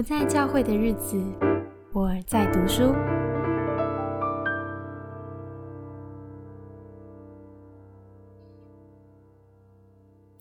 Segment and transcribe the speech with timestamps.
[0.00, 1.22] 不在教会的日子，
[1.92, 2.94] 我在读书。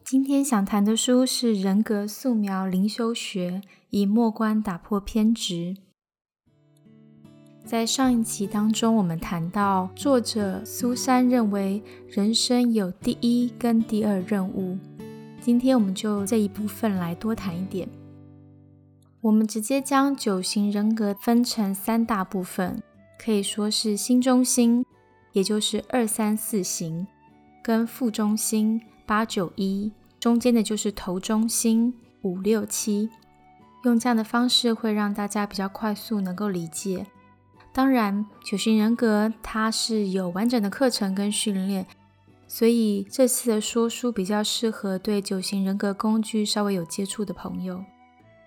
[0.05, 5.75] 今天想谈的书是《人格素描灵修学》，以末观打破偏执。
[7.65, 14.77] 在上一期当中，我们谈到作者苏珊认为人生有第一跟第二任务。
[15.41, 17.89] 今天我们就这一部分来多谈一点。
[19.21, 22.81] 我们直接将九型人格分成三大部分，
[23.21, 24.85] 可以说是心中心，
[25.33, 27.05] 也就是二三四型，
[27.61, 33.09] 跟腹中心八九一，中间的就是头中心五六七。
[33.83, 37.05] 用这样的方式会让大家比较快速能够理解。
[37.73, 41.85] 当然，九型人格它是有完整的课程跟训练，
[42.47, 47.83] 所以这次的说书比较适合对九型人格工具稍微有接触的朋友。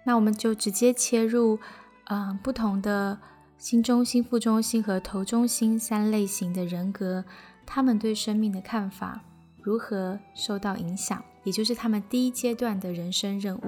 [0.05, 1.59] 那我们就直接切入，
[2.07, 3.19] 嗯，不同的
[3.57, 7.25] 心中心、腹中心和头中心三类型的人格，
[7.65, 9.21] 他们对生命的看法
[9.61, 13.63] 如何受到影响，也就是他们第一阶段的人生任务。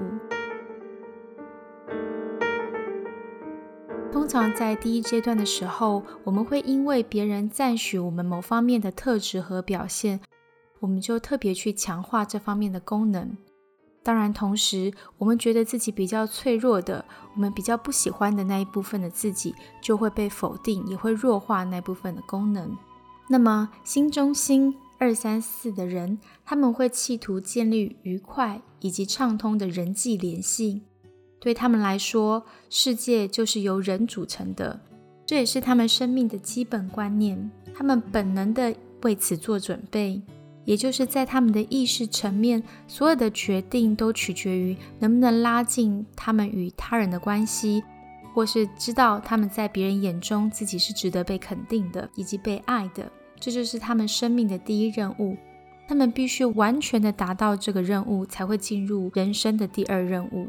[4.11, 10.19] 通常在第一阶段的时候，我们会因为别人赞许我们某方面的特质和表现，
[10.79, 13.37] 我们就特别去强化这方面的功能。
[14.05, 17.03] 当然，同时我们觉得自己比较脆弱的，
[17.33, 22.77] 我们比较不喜欢的那一部分的自己，就会被否定，也会弱化那部分的功能。
[23.27, 30.83] 那么，心中心二三四的人，他们会企图建立愉快以及畅通的人际联系。
[31.39, 34.79] 对他们来说，世界就是由人组成的，
[35.25, 37.49] 这也是他们生命的基本观念。
[37.73, 40.21] 他们本能的为此做准备。
[40.65, 47.83] 也就是在他们的意识层面，所有的决定都取决于能不能拉近他们与他人的关系，
[48.33, 53.09] 或是知道他们在别人眼中自己是值得被肯定的，以及被爱的。
[53.39, 55.37] 这就是他们生命的第一任务。
[55.87, 60.47] 他们必须完全的达到这个任务，才会进入人生的第二任务。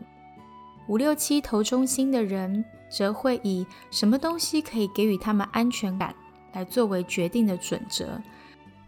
[0.89, 6.15] 五六七头中心的人，则会以什么东西可以给予他们安全感，
[6.55, 8.19] 来作为决定的准则。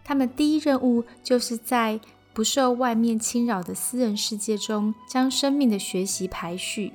[0.09, 2.01] 他们第一任务就是在
[2.33, 6.95] 不受外面侵扰的私人世界中，将生命的学习排序，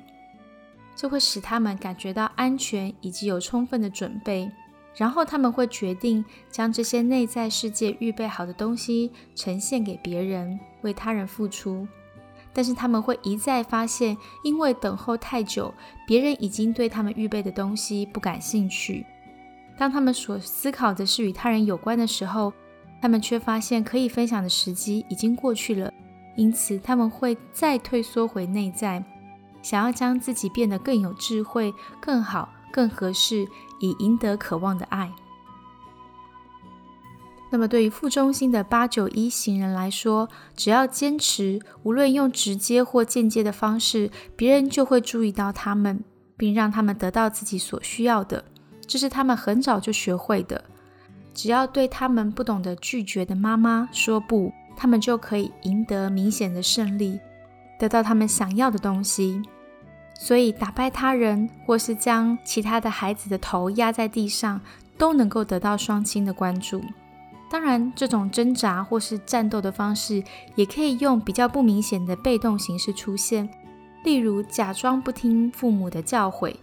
[0.96, 4.50] 这会使他们感觉到安全以及有充分的准备。
[4.96, 11.86] 然后他们会决定将这些内在世界预备好的东西呈现给别人，为他人付出。
[12.52, 15.72] 但是他们会一再发现，因为等候太久，
[16.04, 19.06] 别人已经对他们预备的东西不感兴趣。
[19.78, 22.52] 当他们所思考的是与他人有关的时候，
[23.00, 25.92] 他们却发现可以分享的时机已经过去了，
[26.36, 29.04] 因此他们会再退缩回内在，
[29.62, 33.46] 想要将自己变得更有智慧、更好、更合适，
[33.80, 35.12] 以赢得渴望的爱。
[37.50, 46.02] 那么，对于副中心的八九一行人来说，只要坚持，无论用直接或间接的方式，别人就会注意到他们，
[46.36, 48.44] 并让他们得到自己所需要的。
[48.88, 50.64] 这是他们很早就学会的。
[51.34, 57.20] 只要对他们不懂得拒绝的妈妈说不，他们就可以赢得明显的胜利，
[57.78, 59.42] 得到他们想要的东西。
[60.16, 64.60] 所以，打败他人，或是将其他的孩子的头压在地上，
[64.96, 66.80] 都能够得到双亲的关注。
[67.50, 70.22] 当然，这种挣扎或是战斗的方式，
[70.54, 73.48] 也可以用比较不明显的被动形式出现，
[74.04, 76.54] 例如假装不听父母的教诲。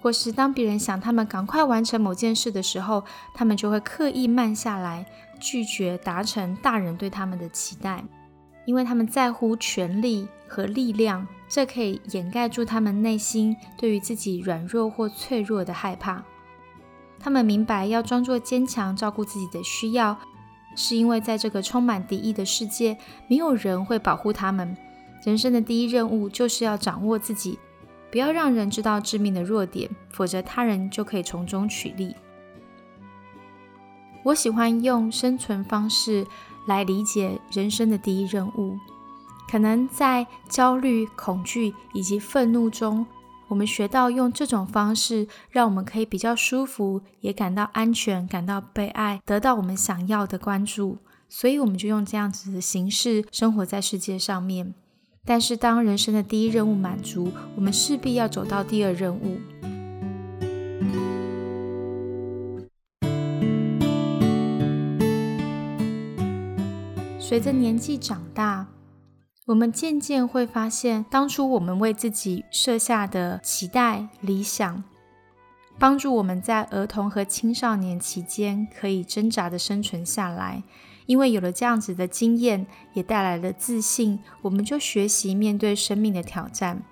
[0.00, 5.04] 或是当别人想他们赶快完成某件事的时候，他们就会刻意慢下来，
[5.40, 8.04] 拒绝达成大人对他们的期待，
[8.64, 16.22] 因为他们在乎权力和力量，这可以掩盖住他们内心对于自己软弱或脆弱的害怕。
[17.18, 20.16] 他们明白要装作坚强，照顾自己的需要，
[20.76, 24.76] 是因为在这个充满敌意的世界，没有人会保护他们。
[25.24, 27.58] 人生的第一任务就是要掌握自己。
[28.10, 32.14] 不要让人知道致命的弱点，否则他人就可以从中取利。
[34.22, 36.26] 我喜欢用生存方式
[36.66, 38.76] 来理解人生的第一任务。
[39.48, 43.06] 可能在焦虑、恐惧以及愤怒中，
[43.46, 50.98] 我们学到用这种方式，让我们可以比较舒服，也感到安全，感到被爱，得到我们想要的关注。
[51.28, 54.74] 所以，我们就用这样子的形式生活在世界上面。
[55.28, 59.38] 但是，当人生的第一任务满足，我们势必要走到第二任务。
[67.18, 68.68] 随着年纪长大，
[69.46, 74.84] 我们渐渐会发现，当初我们为自己设下的期待、理想，
[75.76, 80.62] 帮助我们在儿童和青少年期间可以挣扎的生存下来。
[81.06, 86.82] 因为有了这样子的经验，也带来了自信，我们就学习面对生命的挑战。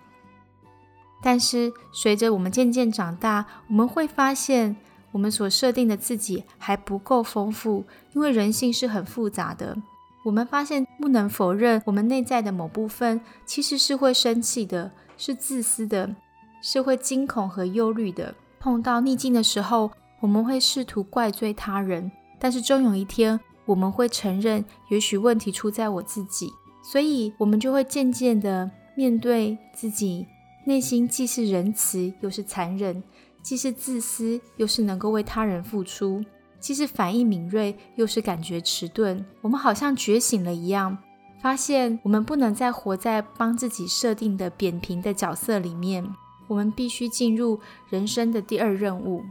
[1.23, 4.77] 但是，随着我们渐渐长大，我们会发现，
[5.13, 9.77] 我们所设定的自己还不够丰富，因为人性是很复杂的。
[10.25, 16.15] 我们发现，不能否认，我们内在的某部分其实是会生气的，是自私的，
[16.63, 18.35] 是会惊恐和忧虑的。
[18.61, 19.91] 碰到逆境的时候，
[20.21, 23.41] 我们会试图怪罪他人，但是终有一天。
[23.67, 26.53] 我们会承认，也许问题出在我自己，
[26.83, 30.27] 所以我们就会渐渐的面对自己
[30.67, 33.03] 内心既是仁慈又是残忍，
[33.43, 36.25] 既是自私又是能够为他人付出，
[36.59, 39.25] 既是反应敏锐又是感觉迟钝。
[39.43, 40.97] 我们好像觉醒了一样，
[41.41, 46.07] 发现我们不能再活在帮自己设定的扁平的角色里面，
[46.47, 47.61] 我们必须进入
[47.91, 49.23] 人生的第二任务。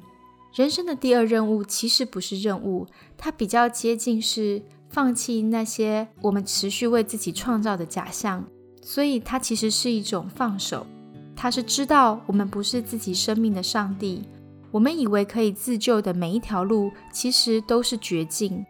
[0.53, 2.85] 人生的第二任务其实不是任务，
[3.17, 8.45] 它比较接近是放弃那些我们持续为自己创造的假象，
[8.83, 10.85] 所以它其实是一种放手。
[11.35, 14.21] 它是知道我们不是自己生命的上帝，
[14.69, 18.63] 我们以为可以自救的每一条路，其实都是绝境。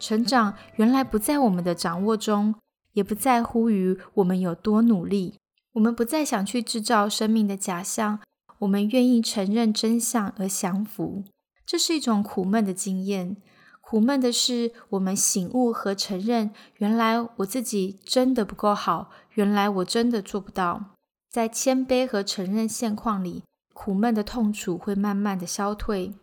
[0.00, 2.56] 成长原来不在我们的掌握中，
[2.94, 5.34] 也不在乎于我们有多努力。
[5.74, 8.18] 我们不再想去制造生命的假象。
[8.60, 11.24] 我们愿意承认真相而降服，
[11.64, 13.36] 这是一种苦闷的经验。
[13.80, 20.90] 苦闷的是，我们醒悟和承认，原来我自己真的不够好，原来我真的做不到。
[21.30, 26.14] 在谦卑和承认现况里，苦闷的痛楚会慢慢的消退。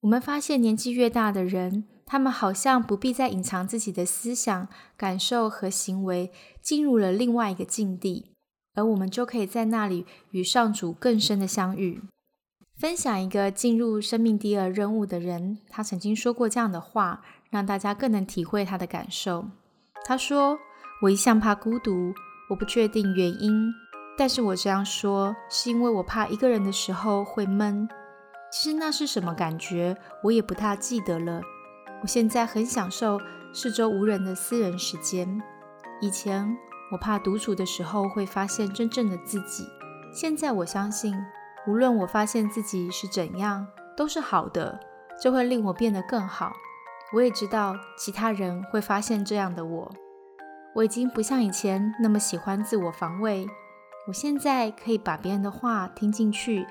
[0.00, 6.30] 我们发现，年纪越大的人，他们好像不必再隐藏自己的思想、感受和行为，
[6.60, 8.33] 进入了另外一个境地。
[8.74, 12.02] 而我们就可以在那里与上主更深的相遇。
[12.76, 19.46] 分享一个进入生命第二任务的人，他曾经说过这样的话，让大家更能体会他的感受。
[20.04, 20.58] 他说
[21.02, 22.12] ：“我一向怕孤独，
[22.50, 23.72] 我不确定原因，
[24.18, 27.88] 但是我这样说是因为我怕一个人的时候会闷。
[28.50, 31.40] 其实那是什么感觉，我也不太记得了。
[32.02, 33.20] 我现在很享受
[33.52, 35.40] 四周无人的私人时间，
[36.00, 36.56] 以前。”
[36.94, 39.66] 我怕独处的时候会发现真正的自己。
[40.12, 41.12] 现在我相信，
[41.66, 44.78] 无论我发现自己是怎样，都是好的，
[45.20, 46.52] 这会令我变得更好。
[47.12, 49.92] 我也知道其他人会发现这样的我。
[50.72, 53.44] 我已经不像以前那么喜欢自我防卫。
[54.06, 56.64] 我现在可以把别人的话听进去，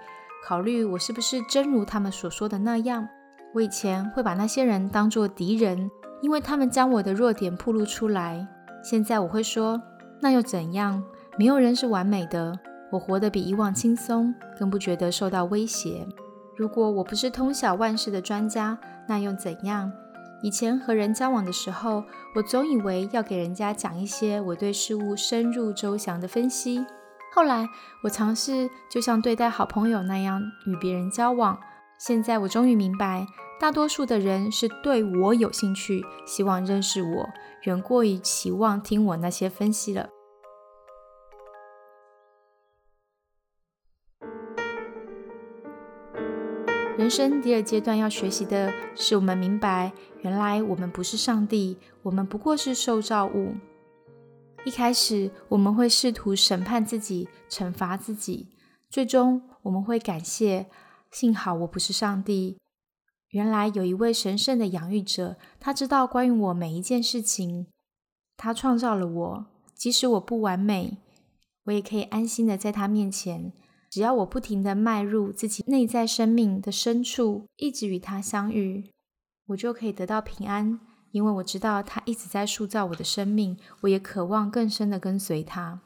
[0.46, 3.06] 考虑我是不是真如他们所说的那样。
[3.54, 5.92] 我以前会把那些人当作敌人，
[6.22, 8.48] 因为他们将我的弱点暴露出来。
[8.82, 9.82] 现在我会说。
[10.24, 11.04] 那又怎样？
[11.38, 12.58] 没有人是完美的。
[12.90, 16.08] 我活得比以往轻松，更不觉得受到威胁。
[16.56, 19.92] 如果我不是通晓万事的专家，那又怎样？
[20.42, 22.06] 以前和人交往的时候，
[22.36, 26.86] 我总以为要给人家讲一些我对事物深入周详的分析。
[27.36, 27.68] 后来
[28.02, 31.60] 我尝试就像对待好朋友那样与别人交往。
[32.00, 33.26] 现在我终于明白，
[33.64, 37.30] 大多数的人是对我有兴趣，希望认识我。
[37.62, 40.10] 远过于期望听我那些分析了。
[46.98, 49.94] 人生第二阶段要学习的是，我们明白，
[50.24, 53.56] 原来我们不是上帝，我们不过是受造物。
[54.66, 58.50] 一开始，我们会试图审判自己、惩罚自己，
[58.90, 60.66] 最终我们会感谢，
[61.12, 62.58] 幸好我不是上帝。
[63.34, 67.66] 原来有一位神圣的养育者，他知道关于我每一件事情，
[68.38, 71.00] 他创造了我，即使我不完美，
[71.64, 73.52] 我也可以安心的在他面前。
[73.90, 78.92] 只要我不停的迈入自己内在生命的深处，一直与他相遇，
[79.48, 85.82] 我就可以得到平安，因为我知道他一直在塑造我的生命，我也渴望更深的跟随他。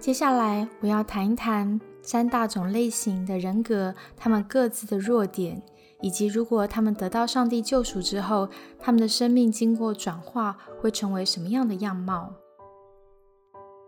[0.00, 5.60] 接下来我要谈一谈三大种类型的人格，他们各自的弱点，
[6.00, 12.32] 以及如果他们得到上帝救赎之后，他们的生命经过转化会成为什么样的样貌。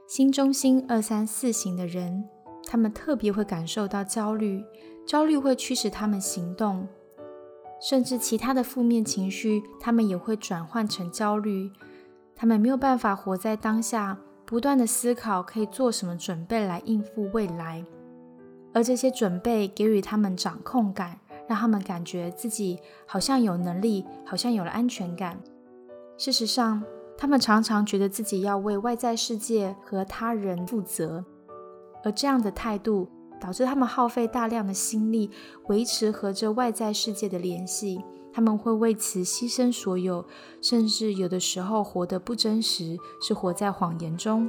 [0.09, 2.29] 心中心二三四型的人，
[2.69, 4.63] 他们特别会感受到焦虑，
[5.07, 6.89] 焦虑会驱使他们行动，
[7.81, 11.71] 甚至其他的负面情绪，他们也会转换成焦虑。
[12.35, 14.19] 他们没有办法活在当下。
[14.51, 17.85] 不断的思考可以做什么准备来应付未来，
[18.75, 25.39] 而这些准备给予他们掌控感，让他们感觉自己好像有能力，好像有了安全感。
[26.19, 26.83] 事实上，
[27.17, 31.25] 他们常常觉得自己要为外在世界和他人负责，
[32.03, 33.09] 而这样的态度
[33.41, 35.31] 导致他们耗费大量的心力
[35.69, 38.05] 维持和这外在世界的联系。
[38.33, 40.25] 他们会为此牺牲所有，
[40.61, 44.49] 甚至有的时候活得不真实，是活在谎言中。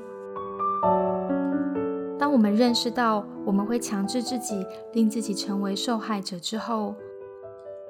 [2.19, 6.93] 当我们认识到我们会强制自己，令自己成为受害者之后，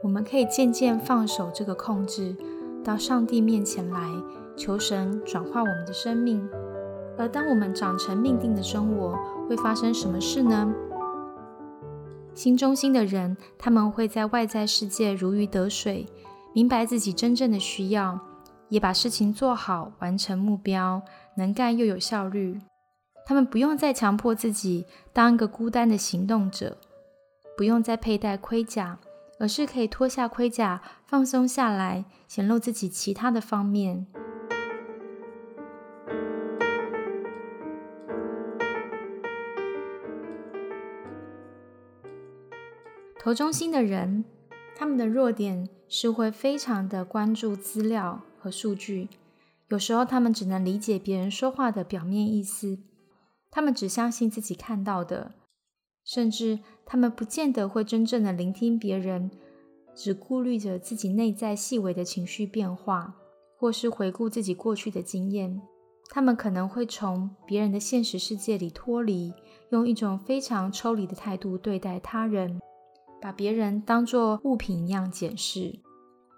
[0.01, 2.35] 我们可以渐渐放手这个控制，
[2.83, 4.09] 到上帝面前来，
[4.55, 6.47] 求神转化我们的生命。
[7.17, 9.15] 而当我们长成命定的生活，
[9.47, 10.73] 会发生什么事呢？
[12.33, 16.05] 心中心的人，他们会在外在世界如鱼得水，
[16.53, 18.19] 明白自己真正的需要，
[18.69, 21.01] 也把事情做好，完成目标，
[21.35, 22.59] 能干又有效率。
[23.25, 26.77] 他们不用再强迫自己当一个孤单的行动者，
[27.55, 28.97] 不用再佩戴盔甲，
[29.39, 34.07] 而是可以脱下盔甲，放松下来，显露自己其他的方面。
[43.23, 44.25] 头中心的人，
[44.75, 49.09] 他们的弱点是会非常的关注资料和数据，
[49.67, 52.79] 有时候他们只能理解别人说话的表面意思。
[53.51, 55.35] 他们只相信自己看到的，
[56.03, 59.29] 甚至他们不见得会真正的聆听别人，
[59.93, 63.13] 只顾虑着自己内在细微的情绪变化，
[63.55, 65.61] 或是回顾自己过去的经验。
[66.09, 69.31] 他们可能会从别人的现实世界里脱离，
[69.69, 72.59] 用一种非常抽离的态度对待他人，
[73.21, 75.79] 把别人当作物品一样检视。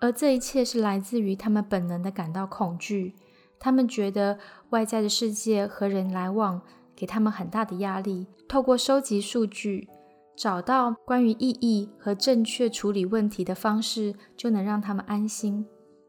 [0.01, 3.15] 而这一切是来自于他们本能的感到恐惧。
[3.57, 4.37] 他们觉得
[4.71, 6.61] 外在的世界和人来往。
[6.95, 8.27] 给他们很大的压力。
[8.47, 9.89] 透过收集数据，
[10.37, 15.65] 找到关于意义和正确处理问题的方式，就能让他们安心。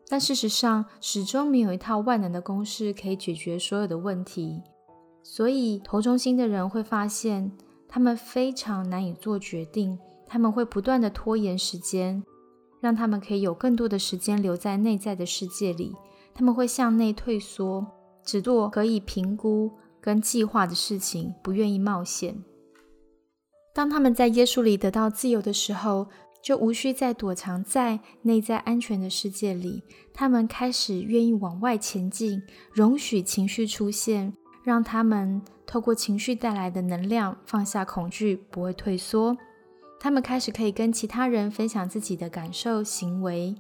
[0.09, 4.63] 但事实上，始终没有一套万能的公式可以解决所有的问题。
[5.23, 7.51] 所以，头中心的人会发现，
[7.89, 9.99] 他们非常难以做决定。
[10.35, 12.21] 他们会不断的拖延时间，
[12.81, 15.95] 让他们可以有更多的时间留在内在的世界里。
[16.35, 17.87] 他们会向内退缩，
[18.25, 19.71] 只做可以评估。
[20.01, 22.43] 跟计划的事情不愿意冒险。
[23.73, 26.09] 当他们在耶稣里得到自由的时候，
[26.43, 29.85] 就无需再躲藏在内在安全的世界里。
[30.13, 39.37] 他们开始愿意往外前进，容许情绪出现，让他们透过情绪带来的能量放下恐惧，不会退缩。
[40.05, 43.55] 他们开始可以跟其他人分享自己的感受、行为。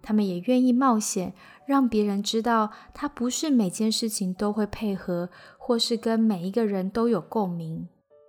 [0.00, 1.34] 他们也愿意冒险，
[1.66, 7.88] 让别人知道他不是每件事情都会配合，或是跟每一个人都有共鸣。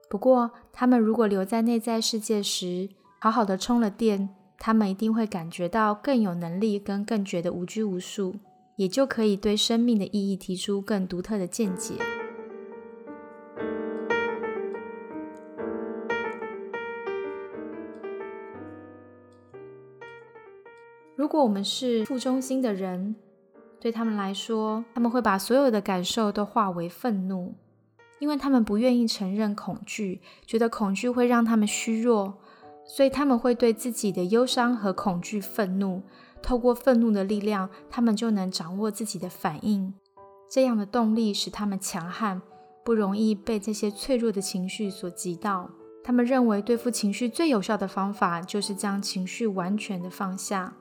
[0.09, 8.33] 不过，他们如果留在内在世界时，好好的充了电，他们一定会感觉到更有能力，跟更觉得无拘无束，
[8.77, 11.93] 也就可以对生命的意义提出更独特的见解。
[21.23, 23.15] 如果我们是负中心的人，
[23.79, 27.55] 对他们来说，他们会把所有的感受都化为愤怒，
[28.19, 32.33] 因为他们不愿意承认恐惧，觉得恐惧会让他们虚弱，
[32.83, 36.03] 所以他们会对自己的忧伤和恐惧愤怒。
[36.41, 39.93] 透过愤怒的力量，他们就能掌握自己的反应。
[40.51, 42.41] 这样的动力使他们强悍，
[42.83, 45.69] 不容易被这些脆弱的情绪所击倒。
[46.03, 50.73] 他们认为对付情绪最有效的方法，就是将情绪完全的放下。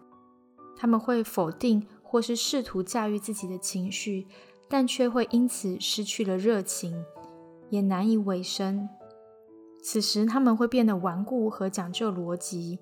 [0.76, 4.26] 他们会否定或是试图驾驭自己的情绪，
[4.68, 7.04] 但却会因此失去了热情，
[7.70, 8.88] 也难以维生。
[9.82, 12.78] 此时，他们会变得顽固和讲究逻辑，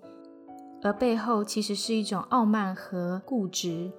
[0.83, 3.91] 而背后其实是一种傲慢和固执。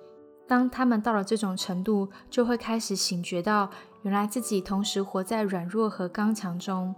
[0.48, 3.70] 当他们到了这种程度，就会开始醒觉到，
[4.02, 6.94] 原来自己同时活在软弱和刚强中。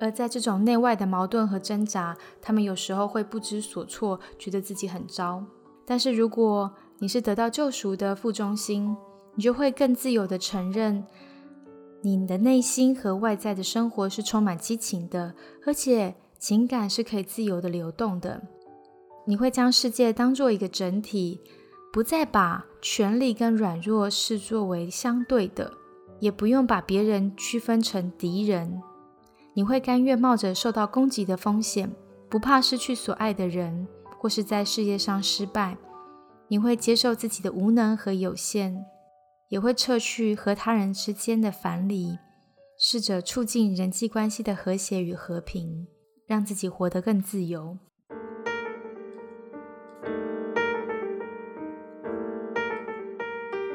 [0.00, 5.44] 而在这种内外的矛盾和挣扎，他们有时候会不知所措，觉得自己很糟。
[5.86, 8.96] 但是，如果你是得到救赎的副中心，
[9.34, 11.04] 你就会更自由的承认，
[12.02, 15.34] 你的内心和外在的生活是充满激情的，
[15.66, 18.42] 而且情感是可以自由的流动的。
[19.26, 21.40] 你会将世界当做一个整体，
[21.92, 25.72] 不再把权力跟软弱视作为相对的，
[26.20, 28.80] 也不用把别人区分成敌人。
[29.54, 31.90] 你会甘愿冒着受到攻击的风险，
[32.28, 33.86] 不怕失去所爱的人。
[34.24, 35.76] 或是在事业上失败
[36.48, 38.86] 你会接受自己的无能和有限
[39.50, 42.18] 也会撤去和他人之间的樊篱
[42.78, 45.86] 试着促进人际关系的和谐与和平
[46.26, 47.76] 让自己活得更自由。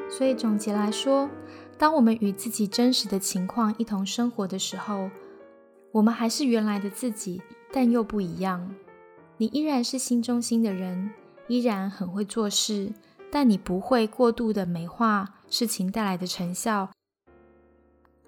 [0.09, 1.29] 所以总结来说
[1.77, 5.11] 当我们与自己真实的情况一同生活的时候
[5.91, 7.39] 我们还是原来的自己
[7.71, 8.73] 但又不一样。
[9.41, 11.11] 你依然是心中心的人，
[11.47, 12.91] 依然很会做事，
[13.31, 16.89] 但你不会过度的美化事情带来的成效。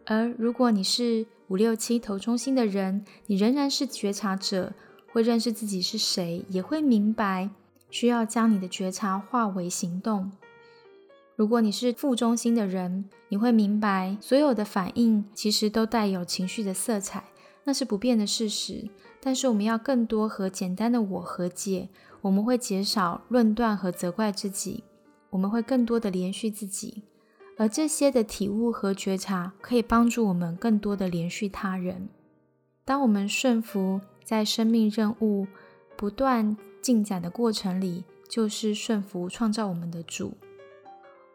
[0.05, 4.71] 而如果你是五六七头中心的人，你仍然是觉察者，
[5.11, 7.49] 会认识自己是谁，也会明白
[7.89, 10.31] 需要将你的觉察化为行动。
[11.35, 17.25] 如果你是负中心的人，你会明白所有的反应其实都带有情绪的色彩，
[17.65, 18.87] 那是不变的事实。
[19.21, 21.89] 但是我们要更多和简单的我和解，
[22.21, 24.83] 我们会减少论断和责怪自己，
[25.29, 27.03] 我们会更多的连续自己，
[27.57, 32.09] 而这些的体悟和觉察可以帮助我们更多的连续他人。
[32.83, 35.45] 当我们顺服在生命任务
[35.95, 40.33] 不断进展的过程里，就是顺服创造我们的主。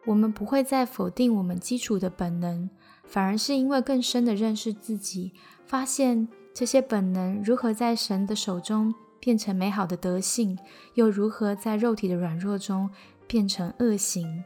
[0.05, 2.69] 我们不会再否定我们基础的本能，
[3.05, 5.33] 反而是因为更深的认识自己，
[5.65, 6.27] 发现
[6.57, 10.57] 这些本能如何在神的手中变成美好的德性，
[10.95, 12.89] 又如何在肉体的软弱中
[13.27, 14.43] 变成恶行。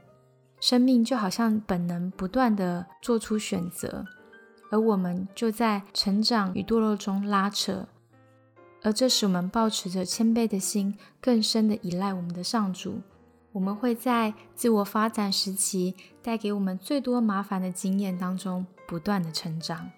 [0.59, 4.05] 生命就好像本能不断的做出选择，
[4.69, 7.87] 而我们就在成长与堕落中拉扯，
[8.83, 12.99] 而这使我们保持着谦卑的心，更深的依赖我们的上主。
[13.53, 19.89] 我们会在自我发展时期带给我们最多麻烦的经验当中不断的成长。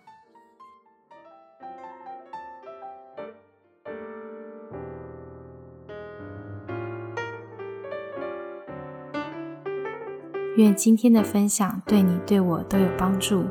[10.55, 13.45] 愿今天的分享对你对我都有帮助。